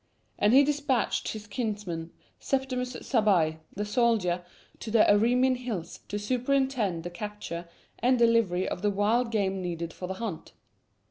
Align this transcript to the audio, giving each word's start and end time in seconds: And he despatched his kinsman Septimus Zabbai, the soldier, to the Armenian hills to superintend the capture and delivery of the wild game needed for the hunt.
And 0.39 0.51
he 0.51 0.63
despatched 0.63 1.27
his 1.27 1.45
kinsman 1.45 2.09
Septimus 2.39 2.95
Zabbai, 3.03 3.59
the 3.75 3.85
soldier, 3.85 4.43
to 4.79 4.89
the 4.89 5.07
Armenian 5.07 5.53
hills 5.57 5.99
to 6.07 6.17
superintend 6.17 7.03
the 7.03 7.11
capture 7.11 7.69
and 7.99 8.17
delivery 8.17 8.67
of 8.67 8.81
the 8.81 8.89
wild 8.89 9.29
game 9.29 9.61
needed 9.61 9.93
for 9.93 10.07
the 10.07 10.15
hunt. 10.15 10.53